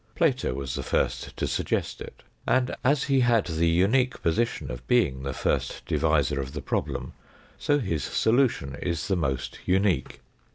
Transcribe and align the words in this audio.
Plato 0.15 0.55
was 0.55 0.73
the 0.73 0.81
first 0.81 1.37
to 1.37 1.45
suggest 1.45 2.01
it. 2.01 2.23
And 2.47 2.75
as 2.83 3.03
he 3.03 3.19
had 3.19 3.45
the 3.45 3.67
unique 3.67 4.19
position 4.23 4.71
of 4.71 4.87
being 4.87 5.21
the 5.21 5.31
first 5.31 5.85
devisor 5.85 6.39
of 6.41 6.53
the 6.53 6.61
problem, 6.63 7.13
so 7.59 7.77
his 7.77 8.03
solution 8.03 8.73
is 8.81 9.07
the 9.07 9.15
most 9.15 9.59
unique. 9.63 10.19